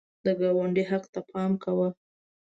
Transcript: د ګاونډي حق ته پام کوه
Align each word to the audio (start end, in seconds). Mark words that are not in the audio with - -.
د 0.25 0.27
ګاونډي 0.39 0.83
حق 0.89 1.03
ته 1.13 1.19
پام 1.29 1.51
کوه 1.63 1.89